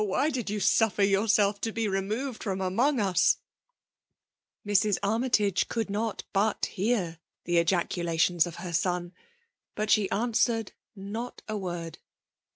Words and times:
^Why 0.03 0.31
did 0.31 0.47
jou 0.47 0.57
suflSeIr 0.57 1.07
yourself 1.11 1.61
to 1.61 1.71
be 1.71 1.87
removed 1.87 2.41
from 2.41 2.59
among 2.59 2.99
us 2.99 3.37
V 4.65 4.71
Mrs. 4.71 4.97
Armytage 5.03 5.67
could 5.67 5.91
not 5.91 6.23
but 6.33 6.65
hear 6.73 7.19
the 7.43 7.59
ejaculations 7.59 8.47
of 8.47 8.55
her 8.65 8.73
son; 8.73 9.13
but 9.75 9.91
she 9.91 10.09
answered 10.09 10.71
not 10.95 11.43
a 11.47 11.55
word. 11.55 11.99